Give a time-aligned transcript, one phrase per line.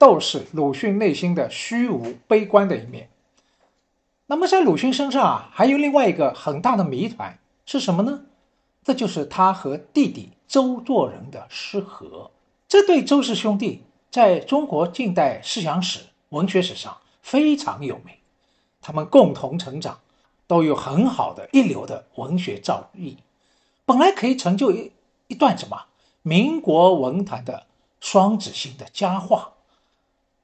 [0.00, 3.10] 斗士鲁迅内心的虚无、悲观的一面。
[4.28, 8.22] 那么，在鲁迅身上啊，还有另外一个很大的谜团是什么呢？
[8.82, 12.30] 这就是他和弟弟周作人的失和。
[12.66, 18.14] 这对周氏兄弟在中国近代思想史、文学史上非常有名。
[18.80, 20.00] 他们共同成长，
[20.46, 23.16] 都有很好的一流的文学造诣，
[23.84, 24.90] 本来可以成就一
[25.26, 25.84] 一段什么
[26.22, 27.66] 民国文坛的
[28.00, 29.52] 双子星的佳话。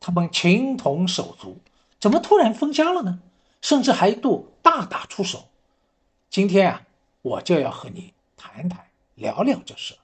[0.00, 1.58] 他们情同手足，
[1.98, 3.20] 怎么突然分家了呢？
[3.62, 5.48] 甚至还一度大打出手。
[6.30, 6.86] 今天啊，
[7.22, 9.96] 我就要和你谈谈、聊聊这事。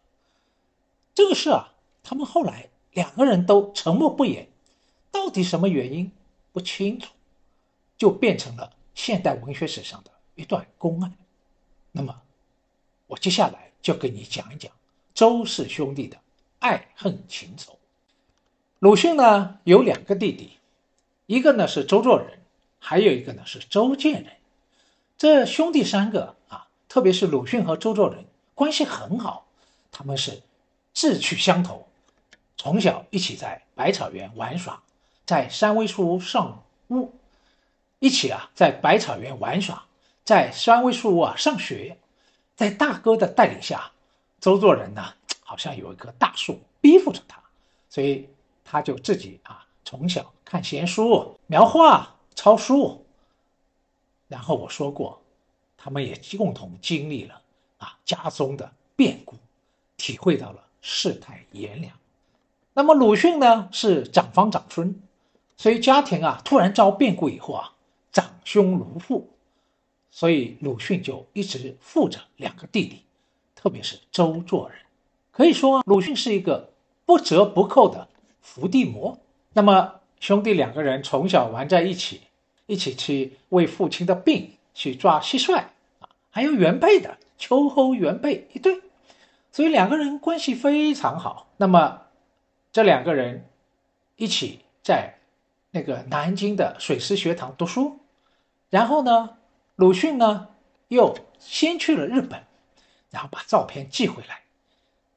[1.14, 4.48] 这个事啊，他们后来两个人都沉默不言，
[5.10, 6.10] 到底什么原因
[6.52, 7.12] 不清楚，
[7.96, 11.12] 就变成了现代文学史上的一段公案。
[11.92, 12.20] 那么，
[13.06, 14.72] 我接下来就给你讲一讲
[15.14, 16.18] 周氏兄弟的
[16.58, 17.78] 爱恨情仇。
[18.82, 20.58] 鲁迅呢有两个弟弟，
[21.26, 22.40] 一个呢是周作人，
[22.80, 24.32] 还有一个呢是周建人。
[25.16, 28.24] 这兄弟三个啊，特别是鲁迅和周作人
[28.56, 29.46] 关系很好，
[29.92, 30.42] 他们是
[30.92, 31.86] 志趣相投，
[32.56, 34.82] 从小一起在百草园玩耍，
[35.24, 37.14] 在三味书屋上屋，
[38.00, 39.80] 一起啊在百草园玩耍，
[40.24, 41.96] 在三味书屋啊上学。
[42.56, 43.92] 在大哥的带领下，
[44.40, 47.40] 周作人呢好像有一棵大树逼迫着他，
[47.88, 48.28] 所以。
[48.72, 53.04] 他就自己啊，从小看闲书、描画、抄书。
[54.28, 55.20] 然后我说过，
[55.76, 57.38] 他们也共同经历了
[57.76, 59.36] 啊家中的变故，
[59.98, 61.94] 体会到了世态炎凉。
[62.72, 64.98] 那么鲁迅呢，是长房长孙，
[65.58, 67.74] 所以家庭啊突然遭变故以后啊，
[68.10, 69.28] 长兄如父，
[70.10, 73.02] 所以鲁迅就一直护着两个弟弟，
[73.54, 74.78] 特别是周作人。
[75.30, 76.70] 可以说，鲁迅是一个
[77.04, 78.08] 不折不扣的。
[78.42, 79.18] 伏地魔。
[79.54, 82.20] 那么兄弟两个人从小玩在一起，
[82.66, 88.80] 一起去为父亲的病去抓蟋蟀啊，还有原配的秋后原配一对，
[89.50, 91.48] 所以两个人关系非常好。
[91.56, 92.02] 那么
[92.72, 93.48] 这两个人
[94.16, 95.18] 一起在
[95.70, 98.00] 那个南京的水师学堂读书，
[98.70, 99.36] 然后呢，
[99.76, 100.48] 鲁迅呢
[100.88, 102.42] 又先去了日本，
[103.10, 104.42] 然后把照片寄回来。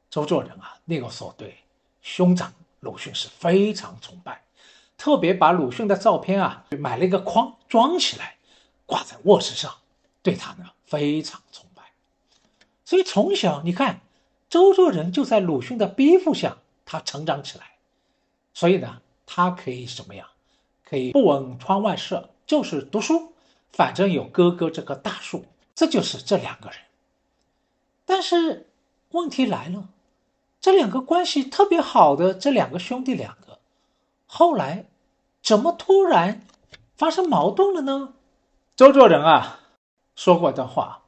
[0.09, 1.55] 周作人啊，那个时候对
[2.01, 2.53] 兄长。
[2.85, 4.43] 鲁迅是非常崇拜，
[4.95, 8.37] 特别把鲁迅的照片啊买了一个框装起来，
[8.85, 9.73] 挂在卧室上，
[10.21, 11.81] 对他呢非常崇拜。
[12.85, 14.01] 所以从小你看，
[14.47, 17.71] 周作人就在鲁迅的逼迫下，他成长起来。
[18.53, 20.27] 所以呢，他可以什么样？
[20.83, 23.33] 可以不闻窗外事，就是读书，
[23.71, 26.77] 反正有哥哥这棵大树，这就是这两个人。
[28.05, 28.69] 但是
[29.09, 29.89] 问题来了。
[30.65, 33.59] 这两个关系特别好的这两个兄弟两个，
[34.25, 34.87] 后来
[35.43, 36.41] 怎么突然
[36.97, 38.13] 发生矛盾了呢？
[38.75, 39.59] 周作人啊
[40.15, 41.03] 说过的话，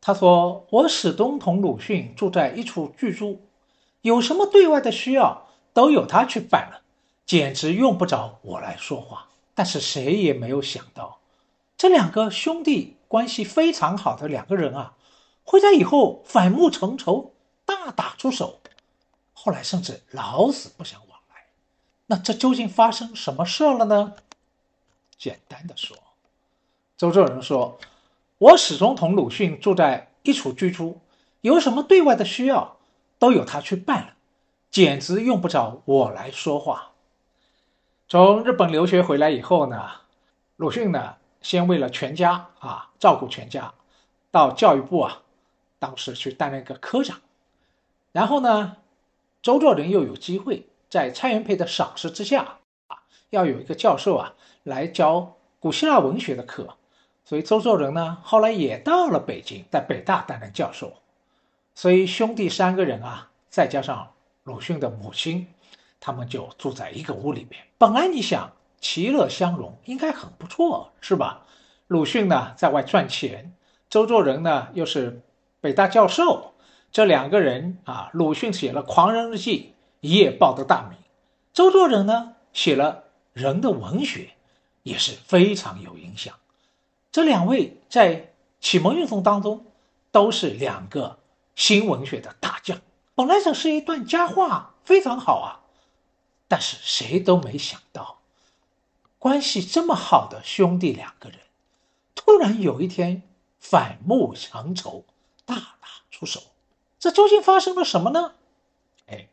[0.00, 3.40] 他说：“我始终同鲁迅住在一处居住，
[4.02, 6.82] 有什么对外的需要都由他去办了，
[7.26, 9.26] 简直用不着我来说话。”
[9.56, 11.18] 但是谁也没有想到，
[11.76, 14.94] 这两个兄弟关系非常好的两个人啊，
[15.42, 17.32] 会在以后反目成仇，
[17.66, 18.60] 大打出手。
[19.44, 21.44] 后来甚至老死不相往来，
[22.06, 24.14] 那这究竟发生什么事了呢？
[25.18, 25.94] 简单的说，
[26.96, 27.78] 周作人说
[28.38, 30.98] ：“我始终同鲁迅住在一处居住，
[31.42, 32.78] 有什么对外的需要，
[33.18, 34.14] 都由他去办了，
[34.70, 36.92] 简直用不着我来说话。
[38.08, 39.90] 从日本留学回来以后呢，
[40.56, 43.74] 鲁迅呢，先为了全家啊照顾全家，
[44.30, 45.20] 到教育部啊，
[45.78, 47.20] 当时去担任一个科长，
[48.12, 48.78] 然后呢，
[49.44, 52.96] 周作人又有机会在蔡元培的赏识之下啊，
[53.28, 54.32] 要有一个教授啊
[54.62, 56.66] 来教古希腊文学的课，
[57.26, 60.94] 所以周作人呢后来也到了北京，在北大担任教授，
[61.74, 64.10] 所以兄弟三个人啊，再加上
[64.44, 65.46] 鲁迅的母亲。
[66.00, 67.62] 他们就住在一个屋里边。
[67.76, 68.50] 本来你想
[68.80, 71.46] 其乐相融，应该很不错，是吧？
[71.88, 73.52] 鲁迅呢在外赚钱，
[73.90, 75.20] 周作人呢又是
[75.60, 76.53] 北大教授，
[76.94, 80.96] 这两个人啊，鲁迅写了《狂人日记》，一夜报得大名；
[81.52, 82.92] 周作人呢写了
[83.32, 84.20] 《人的文学》，
[84.84, 86.38] 也是非常有影响。
[87.10, 89.66] 这两位在启蒙运动当中
[90.12, 91.18] 都是两个
[91.56, 92.80] 新文学的大将。
[93.16, 95.66] 本来这是一段佳话，非常好啊。
[96.46, 98.20] 但是谁都没想到，
[99.18, 101.40] 关系这么好的兄弟两个人，
[102.14, 103.22] 突然有一天
[103.58, 105.04] 反目成仇，
[105.44, 106.40] 大打出手。
[107.04, 108.32] 这究竟发生了什么呢？
[109.08, 109.28] 哎，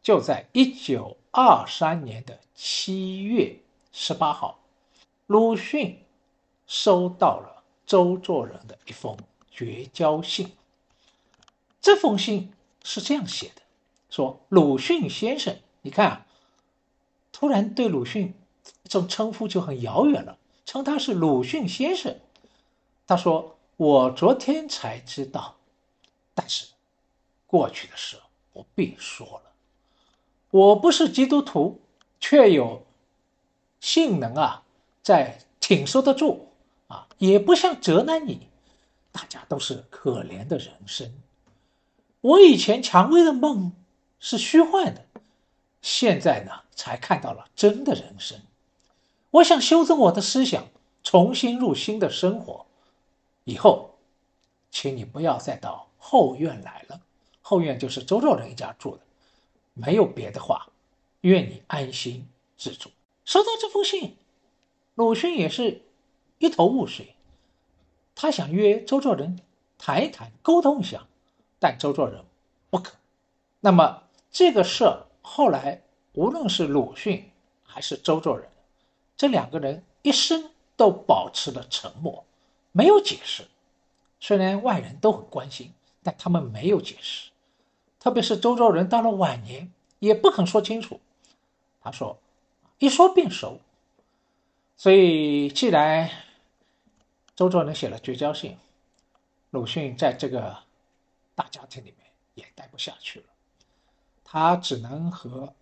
[0.00, 3.58] 就在一九二三年的七月
[3.90, 4.60] 十八号，
[5.26, 6.04] 鲁迅
[6.68, 9.16] 收到了周作人的一封
[9.50, 10.52] 绝交信。
[11.80, 12.52] 这封信
[12.84, 13.62] 是这样写的：
[14.08, 15.56] 说鲁迅先生。
[15.82, 16.26] 你看，
[17.32, 18.32] 突然对鲁迅
[18.84, 22.16] 这种称呼就很遥远了，称他是鲁迅先生。
[23.04, 25.56] 他说：“我昨天才知道，
[26.36, 26.66] 但是
[27.48, 28.16] 过去的事
[28.52, 29.42] 不必说了。
[30.50, 31.80] 我不是基督徒，
[32.20, 32.86] 却有
[33.80, 34.62] 性能啊，
[35.02, 36.52] 在挺受得住
[36.86, 38.48] 啊，也不像责难你。
[39.10, 41.10] 大家都是可怜的人生。
[42.20, 43.72] 我以前蔷薇的梦
[44.20, 45.04] 是虚幻的。”
[45.80, 48.38] 现在呢，才看到了真的人生。
[49.30, 50.66] 我想修正我的思想，
[51.02, 52.66] 重新入新的生活。
[53.44, 53.96] 以后，
[54.70, 57.00] 请你不要再到后院来了。
[57.42, 59.02] 后院就是周作人一家住的，
[59.74, 60.68] 没有别的话。
[61.22, 62.90] 愿你安心自住。
[63.24, 64.16] 收到这封信，
[64.94, 65.82] 鲁迅也是
[66.38, 67.16] 一头雾水。
[68.14, 69.40] 他想约周作人
[69.78, 71.08] 谈一谈，沟通一下，
[71.58, 72.24] 但周作人
[72.70, 72.94] 不肯。
[73.58, 74.84] 那么这个事。
[75.22, 75.82] 后来，
[76.12, 77.32] 无论是鲁迅
[77.64, 78.48] 还是周作人，
[79.16, 82.24] 这两个人一生都保持了沉默，
[82.70, 83.44] 没有解释。
[84.20, 85.72] 虽然外人都很关心，
[86.06, 87.32] 但他们没有解释。
[87.98, 91.00] 特别是周作人到了晚年，也不肯说清楚。
[91.80, 92.16] 他说
[92.78, 93.58] ：“一说便熟。”
[94.78, 96.08] 所以，既然
[97.34, 98.56] 周作人写了绝交信，
[99.50, 100.56] 鲁迅在这个
[101.34, 103.26] 大家庭里面也待不下去了。
[104.22, 105.52] 他只能和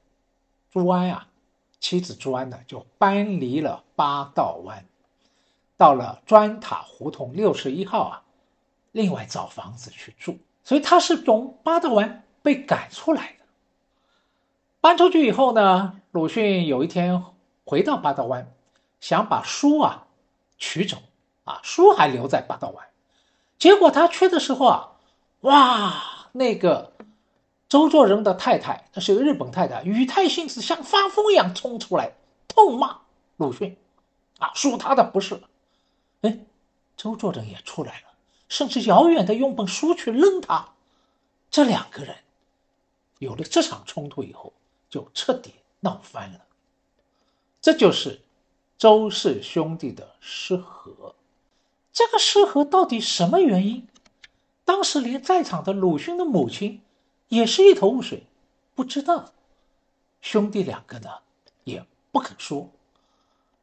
[0.70, 1.26] 朱安啊，
[1.80, 4.84] 妻子朱安呢，就搬离了八道湾，
[5.78, 8.23] 到了砖塔胡同六十一号啊，
[8.94, 10.38] 另外找房子去住。
[10.62, 13.44] 所以他是从八道湾被赶出来的。
[14.80, 17.22] 搬出去以后呢，鲁迅有一天
[17.66, 18.50] 回到八道湾，
[19.00, 20.06] 想把书啊
[20.56, 20.96] 取走
[21.44, 22.86] 啊，书还留在八道湾。
[23.58, 24.92] 结果他去的时候啊，
[25.42, 26.02] 哇，
[26.32, 26.92] 那个。
[27.66, 32.12] 周作人的太太，那是个日本太太，宇太信子像发疯一样冲出来
[32.46, 32.98] 痛骂
[33.36, 33.76] 鲁迅，
[34.38, 35.42] 啊，说他的不是。
[36.20, 36.38] 哎，
[36.96, 38.13] 周作人也出来了，
[38.54, 40.68] 甚至遥远的用本书去扔他。
[41.50, 42.14] 这两个人
[43.18, 44.52] 有了这场冲突以后，
[44.88, 46.40] 就彻底闹翻了。
[47.60, 48.20] 这就是
[48.78, 51.16] 周氏兄弟的失和。
[51.92, 53.88] 这个失和到底什么原因？
[54.64, 56.80] 当时连在场的鲁迅的母亲。
[57.28, 58.26] 也是一头雾水，
[58.76, 59.32] 不知道。
[60.20, 61.10] 兄弟两个呢，
[61.64, 62.70] 也不肯说。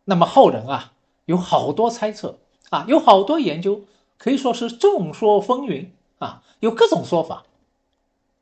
[0.03, 0.91] 那么后人啊，
[1.25, 3.86] 有好多猜测啊，有好多研究，
[4.22, 5.88] 可以说是众说纷纭
[6.20, 7.44] 啊，有各种说法。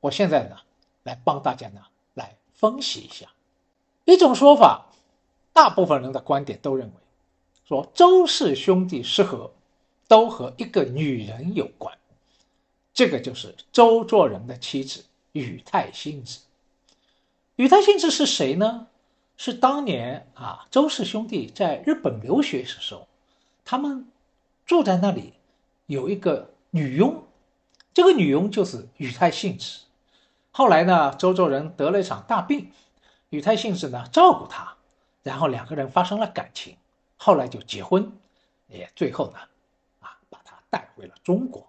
[0.02, 0.58] 我现在呢，
[1.04, 1.80] 来帮大家呢
[2.16, 3.28] 来分析一下。
[4.04, 4.88] 一种说法，
[5.54, 6.94] 大部分人的观点都认为，
[7.66, 9.54] 说周氏兄弟失和，
[10.10, 11.98] 都和一个女人有关。
[12.94, 15.06] 这个就是周作人的妻子。
[15.32, 16.40] 宇太信子，
[17.56, 18.88] 宇太信子是谁呢？
[19.38, 23.08] 是当年啊，周氏兄弟在日本留学时候，
[23.64, 24.12] 他们
[24.66, 25.34] 住在那里，
[25.90, 27.24] 有一个女佣，
[27.96, 29.80] 这个女佣就是宇太信子。
[30.52, 32.70] 后来呢，周作人得了一场大病，
[33.30, 34.78] 宇太信子呢照顾他，
[35.24, 36.78] 然后两个人发生了感情，
[37.18, 38.12] 后来就结婚，
[38.68, 39.40] 也最后呢，
[40.00, 41.68] 啊，把他带回了中国，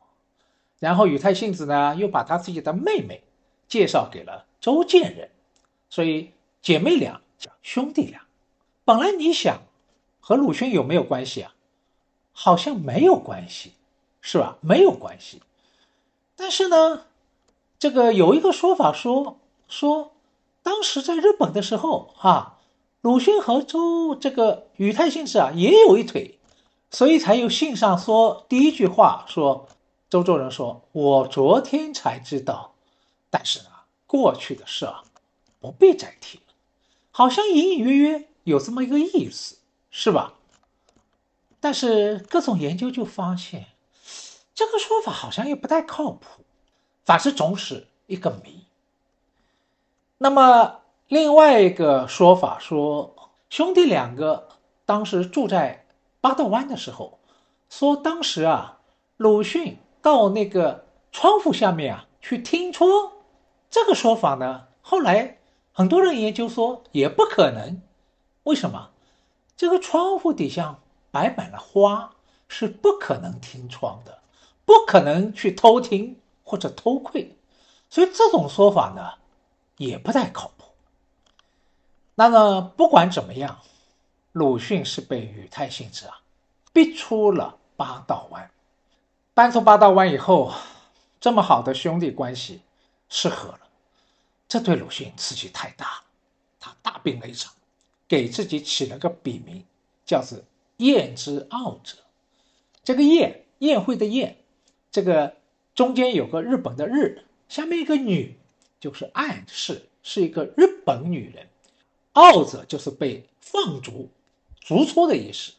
[0.78, 3.22] 然后宇太信子呢又把他自己的妹妹
[3.68, 5.30] 介绍给了周建人，
[5.88, 8.20] 所以姐妹俩叫兄弟俩。
[8.84, 9.62] 本来你想
[10.20, 11.54] 和鲁迅有没有关系啊？
[12.32, 13.72] 好像没有关系，
[14.20, 14.56] 是吧？
[14.60, 15.42] 没有关系。
[16.36, 17.06] 但是呢，
[17.78, 20.12] 这个有一个说法说说，
[20.62, 22.58] 当时在日本的时候啊，
[23.00, 26.38] 鲁迅和周这个宇太信子啊也有一腿。
[26.92, 29.68] 所以才有信上说第一句话说，
[30.08, 32.74] 周作人说：“我昨天才知道，
[33.30, 33.68] 但是呢，
[34.08, 35.04] 过去的事啊，
[35.60, 36.54] 不必再提了。”
[37.12, 39.58] 好像隐隐约约有这么一个意思，
[39.92, 40.34] 是吧？
[41.60, 43.66] 但是各种研究就发现，
[44.60, 46.44] 这个说法好像又不太靠谱，
[47.06, 48.66] 反正总是一个谜。
[50.18, 54.48] 那么另外一个说法说，兄弟两个
[54.84, 55.86] 当时住在。
[56.20, 57.18] 八道湾的时候，
[57.70, 58.80] 说当时啊，
[59.16, 63.12] 鲁迅到那个窗户下面啊去听窗，
[63.70, 65.38] 这个说法呢，后来
[65.72, 67.80] 很多人研究说也不可能。
[68.42, 68.90] 为什么？
[69.56, 70.78] 这个窗户底下
[71.10, 72.10] 摆满了花，
[72.46, 74.18] 是不可能听窗的，
[74.70, 77.36] 不可能去偷听或者偷窥，
[77.88, 79.14] 所以这种说法呢，
[79.78, 80.64] 也不太靠谱。
[82.14, 83.58] 那么不管怎么样。
[84.32, 86.20] 鲁迅是被宇太信子啊
[86.72, 88.48] 逼出了八道湾，
[89.34, 90.54] 搬出八道湾以后，
[91.20, 92.60] 这么好的兄弟关系
[93.08, 93.60] 失和了，
[94.46, 96.04] 这对鲁迅刺激太大了，
[96.60, 97.52] 他大病了一场，
[98.06, 99.64] 给自己起了个笔名，
[100.06, 100.38] 叫做
[100.76, 101.96] 燕之傲者。
[102.84, 104.39] 这个燕宴会的宴，
[104.90, 105.36] 这个
[105.74, 108.36] 中间有个日本的日，下面一个女，
[108.80, 111.46] 就是暗示是一个日本女人，
[112.12, 114.08] 傲者就是被放逐。
[114.60, 115.52] 逐出的意思，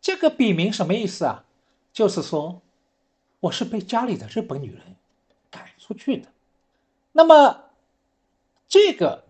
[0.00, 1.44] 这个笔名什么意思啊？
[1.92, 2.60] 就是说，
[3.40, 4.96] 我是被家里的日本女人
[5.50, 6.28] 赶出去的。
[7.12, 7.64] 那么，
[8.68, 9.24] 这个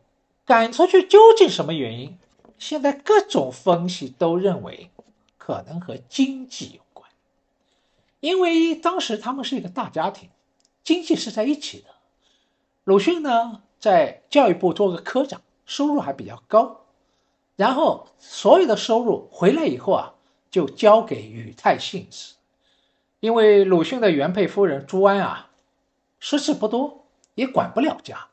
[0.44, 2.18] 赶出去究竟什么原因？
[2.58, 4.90] 现在各种分析都认为，
[5.38, 6.87] 可能和经济有。
[8.20, 10.28] 因为当时他们是一个大家庭，
[10.82, 11.86] 经济是在一起的。
[12.84, 16.86] 鲁迅呢，在教育部做个科长，收入还比较高。
[17.56, 20.14] 然后所有的收入回来以后啊，
[20.50, 22.34] 就交给宇太信子，
[23.20, 25.50] 因为鲁迅的原配夫人朱安啊，
[26.20, 28.28] 识字不多，也管不了家，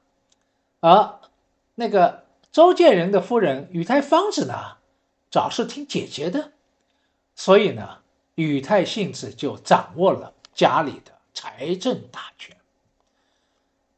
[0.79, 1.19] 而
[1.73, 4.77] 那个周建人的夫人宇泰芳子呢，
[5.31, 6.51] 早是听姐姐的，
[7.35, 7.97] 所以呢，
[8.35, 12.55] 宇太信子就掌握了家里的财政大权。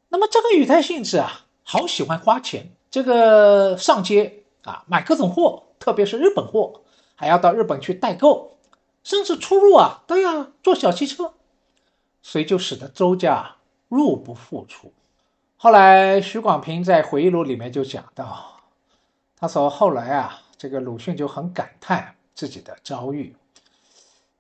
[0.10, 4.44] 那么这个宇太信子啊，好喜欢花钱，这个上街。
[4.63, 6.82] 啊，买各种货，特别是日本货，
[7.15, 8.58] 还要到日本去代购，
[9.01, 11.36] 甚至出入啊都要坐小汽车，
[12.22, 13.56] 所以就使得周家
[13.88, 14.91] 入不敷出。
[15.56, 18.60] 后来徐广平在回忆录里面就讲到，
[19.38, 23.34] 他说后来啊，这个鲁迅就很感叹自己的遭遇。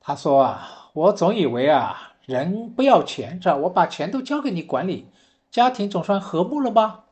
[0.07, 3.57] 他说啊，我总以为啊，人不要钱是吧？
[3.57, 5.05] 我把钱都交给你管理，
[5.51, 7.03] 家庭总算和睦了吧？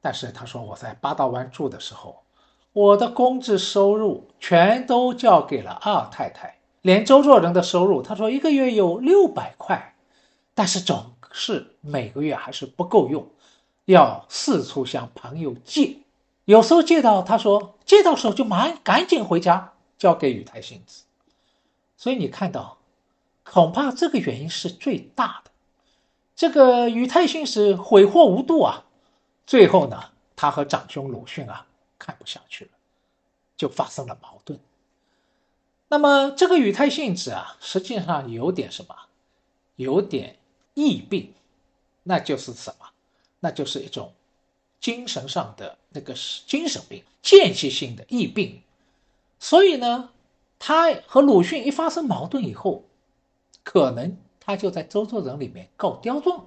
[0.00, 2.22] 但是他说我在八道湾住的时候。
[2.72, 9.96] 我的工资收入全都交给了二太太，连周作人的收入，他说一个月有六百块，
[10.54, 13.26] 但是总是每个月还是不够用，
[13.86, 15.96] 要四处向朋友借，
[16.44, 21.02] 有时候借到，他说借到手就忙赶紧回家交给宇太信子，
[21.96, 22.78] 所以你看到，
[23.42, 25.50] 恐怕这个原因是最大的，
[26.34, 28.84] 这个宇太信子悔祸无度啊，
[29.46, 31.66] 最后呢，他和长兄鲁迅啊。
[31.96, 32.70] 看不下去了，
[33.56, 34.60] 就发生了矛盾。
[35.88, 38.94] 那么这个语态性质啊，实际上有点什么？
[39.76, 40.36] 有点
[40.74, 41.32] 疫病，
[42.02, 42.90] 那就是什么？
[43.40, 44.12] 那就是一种
[44.80, 48.60] 精神上的那个是精神病，间歇性的疫病。
[49.38, 50.10] 所以呢，
[50.66, 52.84] 他和鲁迅一发生矛盾以后，
[53.62, 56.42] 可能他就在周作人里面告刁状，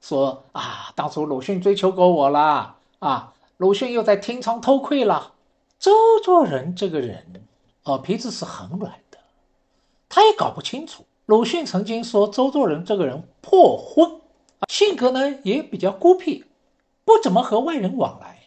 [0.00, 3.34] 说啊，当初鲁迅追求过我啦，啊。
[3.58, 5.34] 鲁迅又在听窗偷窥了。
[5.78, 5.92] 周
[6.24, 7.44] 作人这个人，
[7.82, 9.18] 哦皮子是很软的，
[10.08, 11.04] 他也搞不清楚。
[11.26, 14.18] 鲁迅曾经说周作人这个人破婚，
[14.70, 16.46] 性格呢也比较孤僻，
[17.04, 18.38] 不怎么和外人往来。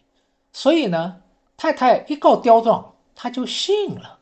[0.51, 1.21] 所以呢，
[1.57, 4.17] 太太一告刁状，他就信了。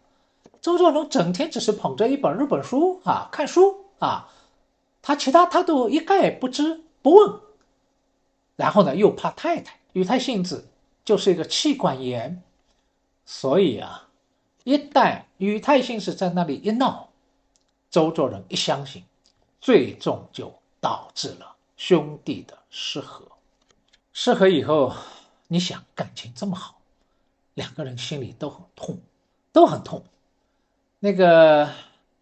[0.61, 4.29] 周作人整天只是捧着一本日本书啊看书啊，
[5.01, 7.39] 他其他他都一概不知不问。
[8.55, 10.65] 然后呢，又怕太太与太性子。
[11.05, 12.43] 就是一个气管炎，
[13.25, 14.09] 所以啊，
[14.63, 17.09] 一旦宇太信子在那里一闹，
[17.89, 19.03] 周作人一相信，
[19.59, 23.25] 最终就导致了兄弟的失和。
[24.13, 24.93] 失和以后，
[25.47, 26.79] 你想感情这么好，
[27.55, 28.99] 两个人心里都很痛，
[29.51, 30.03] 都很痛。
[31.01, 31.69] 那个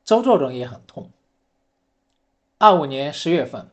[0.05, 1.09] 周作人也很痛。
[2.59, 3.71] 二五年十月份，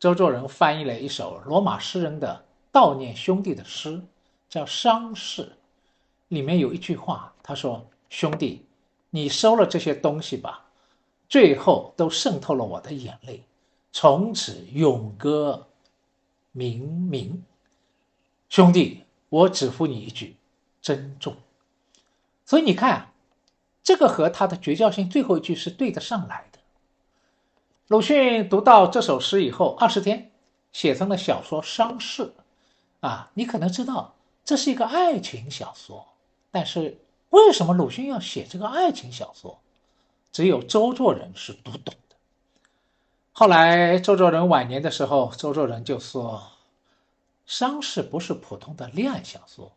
[0.00, 4.02] 周作人翻译了一首罗马诗人的悼念兄弟的诗，
[4.48, 5.42] 叫《伤逝》。
[6.28, 8.64] 里面有一句话，他说：“兄弟，
[9.10, 10.64] 你收了这些东西吧，
[11.28, 13.44] 最后都渗透了我的眼泪，
[13.92, 15.66] 从此永歌
[16.54, 17.38] 冥冥。
[18.48, 20.34] 兄弟，我只付你一句
[20.80, 21.36] 珍重。”
[22.46, 23.12] 所以你看，
[23.84, 26.58] 这个和他的绝交信最后一句是对得上来的。
[27.88, 30.32] 鲁迅读到这首诗以后，二十天
[30.72, 32.22] 写成了小说《伤逝》，
[33.00, 36.08] 啊，你可能知道这是一个爱情小说。
[36.50, 36.98] 但是
[37.28, 39.60] 为什么鲁迅要写这个爱情小说？
[40.32, 42.16] 只有周作人是读懂的。
[43.32, 46.42] 后来周作人晚年的时候，周作人就说
[47.46, 49.70] ：“伤逝不是普通的恋爱小说，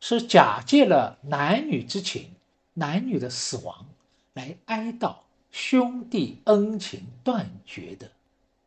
[0.00, 2.32] 是假借了男女之情、
[2.78, 3.86] 男女的死亡
[4.34, 5.16] 来哀悼
[5.50, 8.10] 兄弟恩情断绝的。”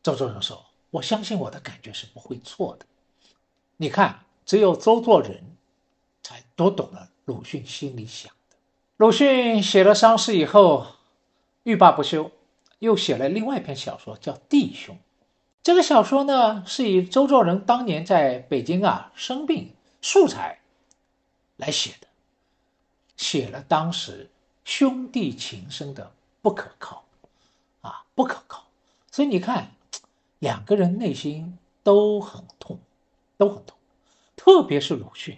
[0.03, 2.85] 周作人说：“我相信我的感觉是不会错的。”
[3.77, 5.41] 你看，只有周作人
[6.21, 7.09] 才读懂了。
[7.25, 8.57] 鲁迅心里想的，
[8.97, 10.87] 鲁迅写了《伤逝》以后，
[11.63, 12.31] 欲罢不休，
[12.79, 14.95] 又写了另外一篇小说，叫《弟兄》。
[15.63, 20.59] 这个小说呢，是以周作人当年在北京啊生病素材
[21.57, 22.07] 来写的，
[23.21, 24.27] 写了当时
[24.65, 26.11] 兄弟情深的
[26.41, 27.05] 不可靠
[27.81, 28.65] 啊，不可靠。
[29.11, 29.75] 所以你看，
[30.39, 32.79] 两个人内心都很痛，
[33.37, 33.77] 都很痛，
[34.35, 35.37] 特别是鲁迅。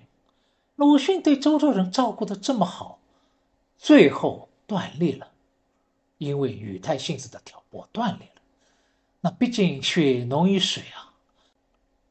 [0.77, 2.99] 鲁迅对周作人照顾的这么好，
[3.77, 5.29] 最后断裂了，
[6.17, 8.41] 因为语态性质的挑拨断裂了。
[9.19, 11.11] 那毕竟血浓于水啊。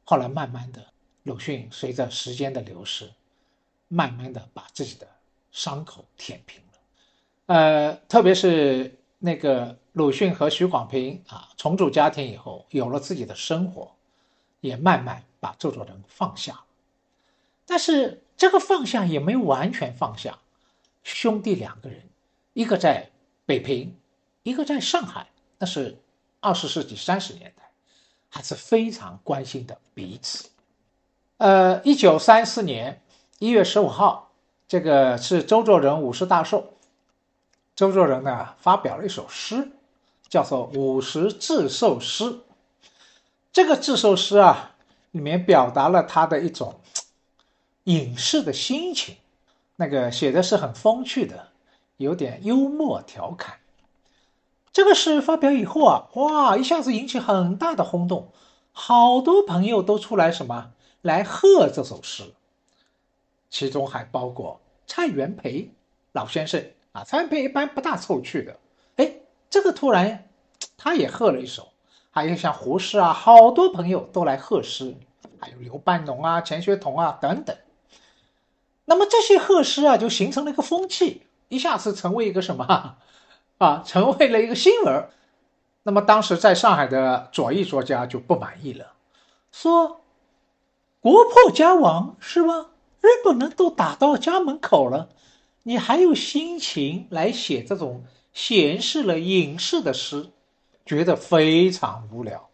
[0.05, 0.93] 后来慢慢的，
[1.23, 3.11] 鲁迅随着时间的流逝，
[3.89, 5.09] 慢慢的把自己的
[5.53, 6.79] 伤口舔平了。
[7.47, 13.95] 呃，特别是那个鲁迅和许广平啊重组家庭以后，有了自己的生活，
[14.61, 16.65] 也慢慢把周作人放下了。
[17.65, 18.19] 但是。
[18.35, 20.37] 这个放下也没完全放下，
[21.05, 22.03] 兄弟两个人，
[22.55, 23.09] 一个在
[23.47, 23.97] 北平，
[24.43, 25.97] 一个在上海，那是
[26.41, 27.71] 二十世纪三十年代，
[28.29, 30.49] 还是非常关心的彼此。
[31.37, 33.01] 呃，一九三四年
[33.39, 34.32] 一月十五号，
[34.73, 36.73] 这个是周作人五十大寿，
[37.77, 39.71] 周作人呢发表了一首诗，
[40.31, 42.25] 叫做《五十致寿诗》。
[43.53, 44.71] 这个致寿诗啊，
[45.11, 46.81] 里面表达了他的一种。
[47.85, 49.17] 隐士的心情，
[49.77, 51.49] 那个写的是很风趣的，
[51.99, 53.59] 有点幽默调侃。
[54.73, 58.33] 这个诗发表以后啊，哇，一下子引起很大的轰动，
[58.73, 62.33] 好多朋友都出来什么来贺这首诗，
[63.51, 65.71] 其中还包括蔡元培
[66.13, 67.05] 老先生啊。
[67.05, 68.57] 蔡元培一般不大凑趣的，
[68.97, 69.17] 哎，
[69.51, 70.29] 这个突然
[70.77, 71.69] 他也贺了一首，
[72.11, 74.95] 还有像胡适啊，好多朋友都来贺诗，
[75.39, 77.57] 还有刘半农啊、钱学同啊等等。
[78.85, 82.65] 那么这些贺诗啊，就形成了一个风气，一下子成为一个什么
[83.59, 83.83] 啊？
[83.87, 85.09] 成为了一个新闻。
[85.85, 88.93] 那么当时在上海的左翼作家就不满意了，
[89.53, 90.03] 说
[91.01, 92.72] ：“国破家亡是吗？
[93.03, 95.11] 日本人都打到家门口了，
[95.65, 100.31] 你还有心情来写这种显示了隐士的诗，
[100.87, 102.49] 觉得非常无聊。”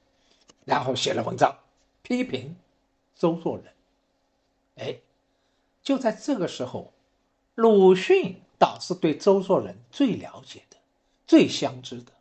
[0.66, 1.56] 然后写了文章
[2.02, 2.56] 批评
[3.14, 3.66] 周作人。
[4.76, 4.96] 哎。
[5.80, 6.92] 就在这个时候，
[7.54, 10.76] 鲁迅倒是对周作人最了解的、
[11.26, 12.12] 最相知的。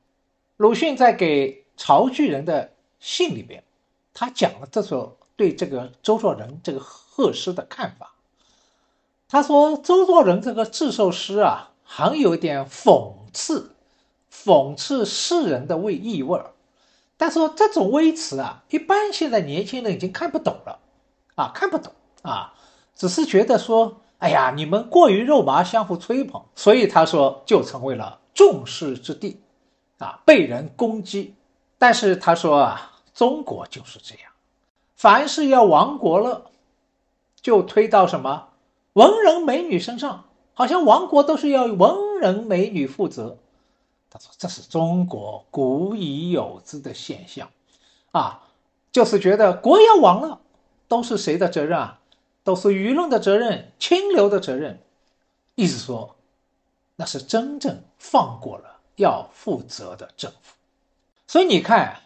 [0.56, 3.62] 鲁迅在给曹巨人的信里边，
[4.14, 8.16] 他讲了这首对这个周作人这个贺诗的看法。
[9.30, 13.76] 他说：“周作人这个致寿诗啊，含有点讽刺、
[14.32, 16.52] 讽刺世人的味意味儿。
[17.18, 20.80] 但是这种微词啊，一般现在年轻人已经看不懂了，
[21.36, 22.54] 啊，看不懂啊。”
[22.96, 29.40] 只是觉得说，哎呀，你们过于肉麻，相互吹捧，所以他说就成为了众矢之的，
[30.00, 31.36] 啊，被人攻击。
[31.78, 34.32] 但是他说啊，中国就是这样，
[34.96, 36.50] 凡是要亡国了，
[37.40, 38.48] 就推到什么
[38.98, 43.38] 文人美女身上，好像亡国都是要文人美女负责。
[44.10, 47.48] 他说这是中国古已有之的现象，
[48.12, 48.42] 啊，
[48.92, 50.42] 就是觉得国要亡了，
[50.88, 52.00] 都是谁的责任啊？
[52.44, 54.82] 都是舆论的责任，清流的责任，
[55.54, 56.16] 意思说，
[56.96, 60.56] 那是真正放过了要负责的政府。
[61.28, 62.02] 所以你看，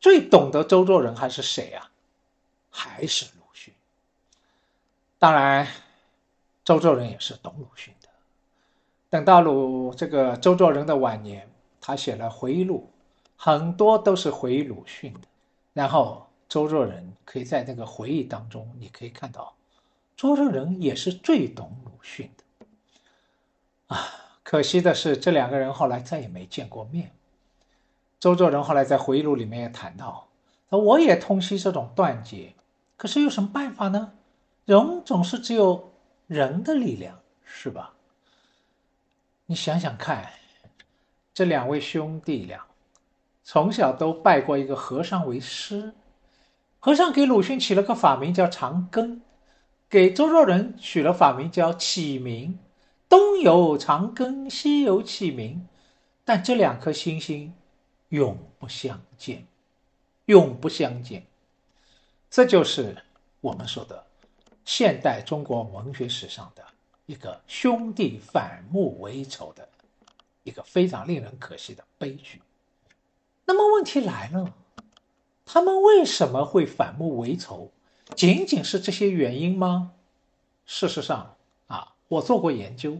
[0.00, 1.90] 最懂得周作人还是谁啊？
[2.70, 3.26] 还是。
[5.22, 5.68] 当然，
[6.64, 8.08] 周作人也是懂鲁迅的。
[9.08, 11.48] 等到鲁这个周作人的晚年，
[11.80, 12.90] 他写了回忆录，
[13.36, 15.20] 很多都是回忆鲁迅的。
[15.74, 19.54] 然后周作人可以在那个回忆当中，你可以看到，
[20.16, 22.66] 周作人也是最懂鲁迅的。
[23.94, 24.04] 啊，
[24.42, 27.12] 可惜的是，这两个人后来再也没见过面。
[28.18, 30.26] 周作人后来在回忆录里面也谈到，
[30.70, 32.54] 我也痛惜这种断绝。
[32.96, 34.14] 可是有什么办法呢？
[34.64, 35.92] 人总是只有
[36.26, 37.94] 人的力量，是吧？
[39.46, 40.30] 你想想看，
[41.34, 42.64] 这两位兄弟俩
[43.42, 45.92] 从小都拜过一个和尚为师，
[46.78, 49.20] 和尚给鲁迅起了个法名叫长庚，
[49.90, 52.58] 给周作人取了法名叫启明。
[53.08, 55.66] 东有长庚，西有启明，
[56.24, 57.52] 但这两颗星星
[58.08, 59.46] 永不相见，
[60.26, 61.26] 永不相见。
[62.30, 62.96] 这就是
[63.42, 64.06] 我们说的
[64.64, 66.64] 现代中国文学史上的
[67.06, 69.68] 一个兄弟反目为仇的
[70.42, 72.40] 一个非常令人可惜的悲剧。
[73.44, 74.54] 那么问题来了，
[75.44, 77.70] 他们为什么会反目为仇？
[78.16, 79.92] 仅仅是这些原因吗？
[80.64, 82.98] 事实上啊，我做过研究，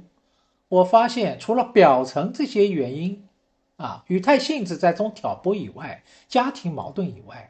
[0.69, 3.29] 我发现除了表层这些原因
[3.77, 7.49] 啊，语态性质在中挑拨以外，家庭矛盾以外。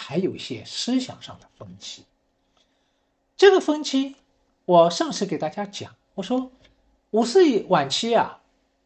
[0.00, 2.04] 还有一些思想上的分歧。
[3.38, 4.16] 这个分歧，
[4.64, 6.50] 我上次给大家讲，我说
[7.12, 8.40] 五四晚期啊，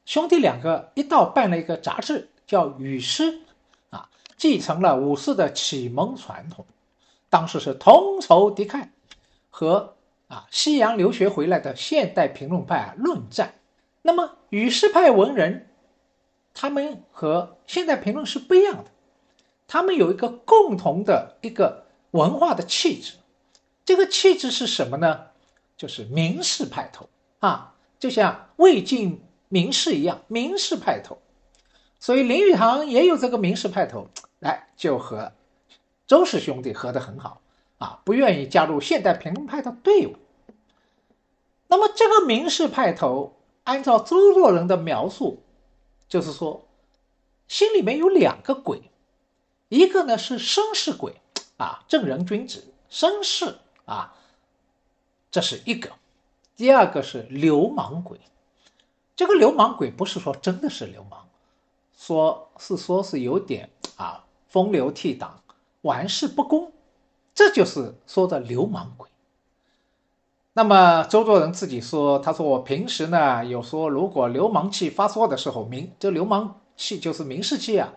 [0.04, 3.32] 兄弟两个一道办了一个杂志，叫《语诗》，
[3.88, 6.66] 啊，继承了五四的启蒙传统，
[7.30, 8.88] 当时是同仇敌忾，
[9.48, 9.94] 和
[10.28, 13.54] 啊西洋留学回来的现代评论派啊论战。
[14.02, 15.70] 那么语诗派文人，
[16.52, 18.90] 他们和现代评论是不一样的。
[19.66, 23.14] 他们有一个共同的一个文化的气质，
[23.84, 25.26] 这个气质是什么呢？
[25.76, 27.08] 就是名士派头
[27.40, 31.18] 啊，就像魏晋名士一样，名士派头。
[31.98, 35.32] 所以林语堂也有这个名士派头，来就和
[36.06, 37.40] 周氏兄弟合得很好
[37.78, 40.16] 啊，不愿意加入现代评论派的队伍。
[41.68, 45.42] 那么这个名士派头，按照周作人的描述，
[46.08, 46.68] 就是说
[47.48, 48.82] 心里面有两个鬼。
[49.68, 51.20] 一个呢是绅士鬼
[51.56, 53.56] 啊，正人君子，绅士
[53.92, 54.14] 啊，
[55.30, 55.90] 这是一个；
[56.56, 58.18] 第二个是流氓鬼。
[59.14, 61.28] 这个流氓鬼不是说真的是流氓，
[61.94, 65.28] 说是说是有点啊风流倜傥、
[65.82, 66.72] 玩世不恭，
[67.34, 69.10] 这就是说的流氓鬼。
[70.54, 77.92] 那么周作人自己说，他说我平时呢有说，如果流氓气发作的时候，名这流氓气就是名士气啊，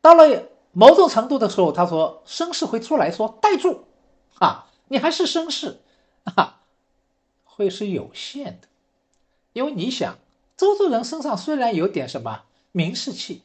[0.00, 0.48] 到了。
[0.74, 3.84] 某种程度的时候，他说绅士会出来说：“带住，
[4.38, 5.80] 啊，你还是绅士，
[6.36, 6.60] 啊，
[7.44, 8.68] 会是有限的，
[9.54, 10.18] 因为你想，
[10.54, 13.40] 周作人身上虽然有点什么名士气，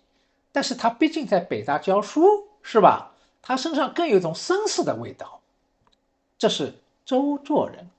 [0.52, 3.14] 但是他毕竟在北大教书，是吧？
[3.42, 5.42] 他身上更有一种绅士的味道，
[6.38, 6.74] 这是
[7.06, 7.90] 周作人。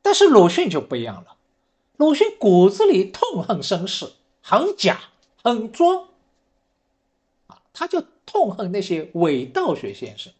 [0.00, 1.36] 但是鲁迅就不一样了，
[1.96, 5.00] 鲁迅骨子里痛恨绅士，很假，
[5.42, 6.06] 很装，
[7.48, 8.06] 啊，他就。
[8.26, 10.32] 痛恨那些伪道学先生，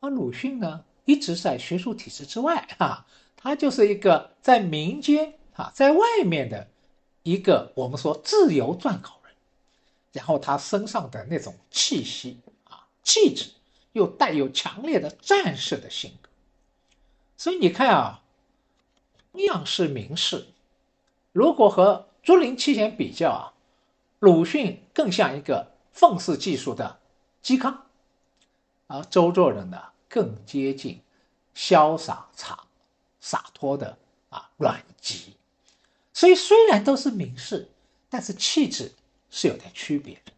[0.00, 6.68] 而鲁迅呢，一直在学术体制之外啊，他就是一个在民间啊，在外面的
[7.22, 9.34] 一个我们说自由撰稿人，
[10.12, 13.50] 然后他身上的那种气息啊、气质，
[13.92, 16.28] 又带有强烈的战士的性格，
[17.36, 18.22] 所以你看啊，
[19.32, 20.46] 同样是名士，
[21.32, 23.52] 如果和竹林七贤比较啊，
[24.18, 25.70] 鲁迅更像一个。
[25.92, 27.00] 讽刺技术的
[27.42, 27.86] 嵇康，
[28.86, 31.00] 而周作人呢更接近
[31.54, 32.66] 潇洒洒
[33.20, 33.96] 洒脱的
[34.28, 35.36] 啊阮籍，
[36.12, 37.66] 所以虽然都是名士，
[38.10, 38.92] 但是气质
[39.30, 40.32] 是有点区别的。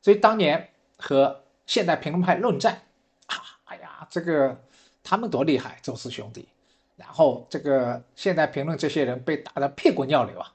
[0.00, 2.82] 所以当年和现代评论派论战
[3.26, 4.62] 啊，哎呀，这个
[5.02, 6.46] 他们多厉害，周氏兄弟，
[6.94, 10.52] 然后这个现代评论这些人被打得屁滚尿流啊，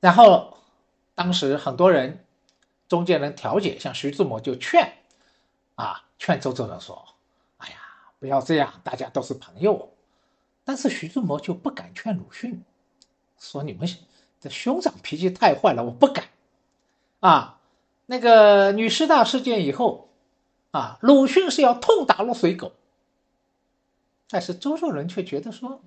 [0.00, 0.56] 然后
[1.14, 2.24] 当时很多人。
[2.88, 4.94] 中间人调解，像徐志摩就劝，
[5.74, 7.06] 啊，劝周作人说：“，
[8.18, 9.90] 不要这样，大家都是朋友。”
[10.64, 12.62] 但是徐志摩就不敢劝鲁迅，
[13.38, 13.88] 说：“你们
[14.40, 16.26] 这兄长脾气太坏了，我不敢。”
[17.20, 17.58] 啊，
[18.06, 20.08] 那个女师大事件以后，
[20.70, 22.72] 啊，鲁迅是要痛打落水狗，
[24.28, 25.80] 但是周作人却觉得说，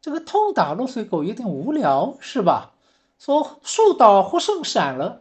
[0.00, 2.72] 这个痛打落水狗有点无聊，是吧？
[3.18, 5.20] 说树倒猢狲散了。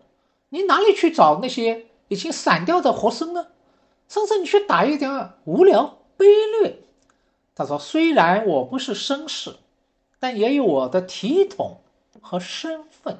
[0.49, 3.47] 你哪里去找那些已经散掉的活僧呢？
[4.07, 6.25] 甚至你去打一点无聊卑
[6.61, 6.75] 劣。
[7.55, 9.53] 他说：“虽然我不是绅士，
[10.19, 11.81] 但也有我的体统
[12.21, 13.19] 和身份。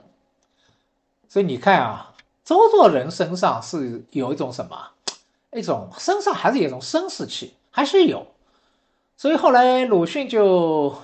[1.28, 2.14] 所以你看啊，
[2.46, 4.92] 周作人身上是有一种什么？
[5.52, 8.28] 一种身上还是有一种绅士气，还是有。
[9.18, 10.96] 所以后来鲁迅就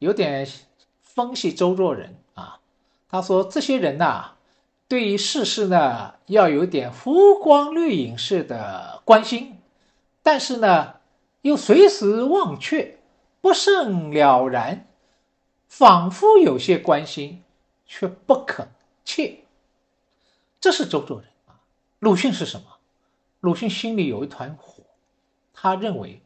[0.00, 0.48] 有点
[1.02, 2.58] 分析周作人啊，
[3.08, 4.32] 他说这些人呐，
[4.88, 9.58] 对于世事呢，要有点浮光掠影式的关心，
[10.24, 10.93] 但是呢。”
[11.44, 12.98] 又随时忘却，
[13.42, 14.88] 不甚了然，
[15.68, 17.42] 仿佛有些关心，
[17.84, 18.66] 却不可
[19.04, 19.40] 切。
[20.58, 21.60] 这是周作人啊。
[21.98, 22.78] 鲁迅是什么？
[23.40, 24.84] 鲁迅心里有一团火，
[25.52, 26.22] 他认为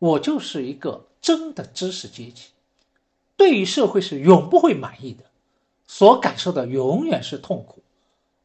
[0.00, 2.48] 我就是一个真的知识阶级，
[3.36, 5.22] 对于社会是永不会满意的，
[5.86, 7.84] 所感受的永远是痛苦，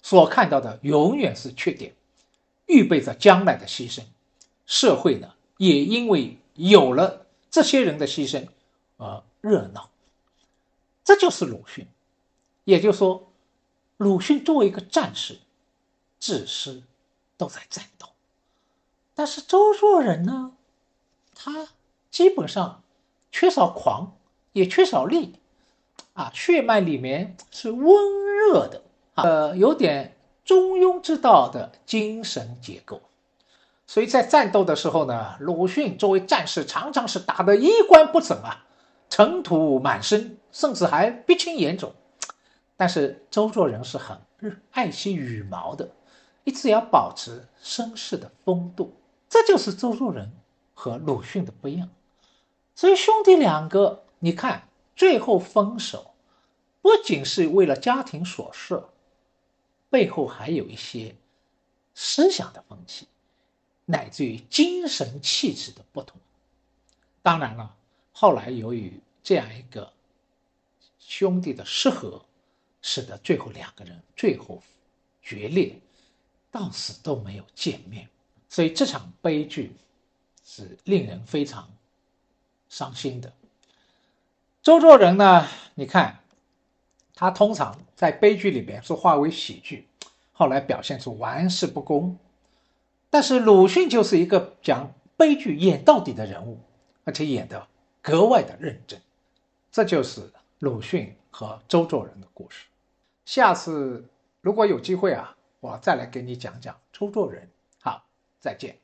[0.04, 1.95] 所看到的永远是缺点，
[2.67, 4.04] 预备着将来的牺牲。
[4.67, 5.34] 社会呢？
[5.60, 8.48] 也因为有了这些人的牺牲
[8.95, 9.89] 而热闹，
[11.04, 11.86] 这就是鲁迅。
[12.63, 13.30] 也就是说，
[13.98, 15.38] 鲁迅作为一个战士，
[16.17, 16.82] 自私
[17.36, 18.08] 都在战斗。
[19.13, 20.54] 但是周作人呢，
[21.36, 21.67] 他
[22.10, 22.82] 基本上
[23.30, 24.15] 缺少狂，
[24.54, 25.34] 也缺少力，
[26.13, 28.82] 啊，血脉里面是温热的，
[29.15, 33.02] 呃，有点中庸之道的精神结构。
[33.89, 38.63] 所以在战斗的时候呢，鲁迅作为战士，常常是打得衣冠不整啊，
[39.10, 41.91] 尘土满身，甚至还鼻青眼肿。
[42.78, 44.15] 但是周作人是很
[44.69, 45.89] 爱惜羽毛的，
[46.43, 48.93] 一直要保持绅士的风度，
[49.28, 50.32] 这就是周作人
[50.75, 51.89] 和鲁迅的不一样。
[52.75, 56.12] 所以兄弟两个，你看最后分手，
[56.84, 58.84] 不仅是为了家庭琐事，
[59.89, 61.15] 背后还有一些
[61.95, 63.08] 思想的分歧。
[63.91, 66.21] 乃至于精神气质的不同，
[67.23, 67.75] 当然了，
[68.12, 69.91] 后来由于这样一个
[70.99, 72.23] 兄弟的失和，
[72.84, 74.62] 使得最后两个人最后
[75.23, 75.75] 决裂，
[76.52, 78.08] 到死都没有见面，
[78.47, 79.75] 所以这场悲剧
[80.45, 81.67] 是令人非常
[82.67, 83.34] 伤心的。
[84.62, 86.19] 周作人呢，你看
[87.15, 89.88] 他通常在悲剧里边是化为喜剧，
[90.32, 92.15] 后来表现出玩世不恭。
[93.10, 96.60] 但是鲁迅就是一个讲悲剧演到底的人物，
[97.04, 97.67] 而且演得
[98.02, 99.02] 格外的认真。
[99.72, 102.65] 这就是鲁迅和周作人的故事。
[103.26, 104.08] 下次
[104.41, 107.50] 如果有机会啊，我再来给你讲讲周作人。
[107.82, 108.06] 好，
[108.39, 108.78] 再见。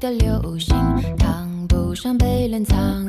[0.00, 0.74] 的流星
[1.18, 2.99] 烫不伤被冷藏。